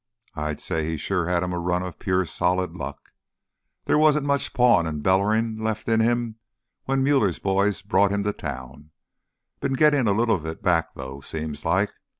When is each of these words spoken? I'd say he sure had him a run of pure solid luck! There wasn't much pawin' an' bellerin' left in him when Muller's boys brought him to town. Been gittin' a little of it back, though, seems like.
I'd 0.33 0.59
say 0.59 0.83
he 0.87 0.97
sure 0.97 1.27
had 1.27 1.43
him 1.43 1.53
a 1.53 1.59
run 1.59 1.83
of 1.83 1.99
pure 1.99 2.25
solid 2.25 2.75
luck! 2.75 3.11
There 3.85 3.99
wasn't 3.99 4.25
much 4.25 4.51
pawin' 4.51 4.87
an' 4.87 5.01
bellerin' 5.01 5.59
left 5.59 5.87
in 5.87 5.99
him 5.99 6.37
when 6.85 7.03
Muller's 7.03 7.37
boys 7.37 7.83
brought 7.83 8.11
him 8.11 8.23
to 8.23 8.33
town. 8.33 8.89
Been 9.59 9.75
gittin' 9.75 10.07
a 10.07 10.11
little 10.11 10.37
of 10.37 10.45
it 10.47 10.63
back, 10.63 10.95
though, 10.95 11.21
seems 11.21 11.65
like. 11.65 11.93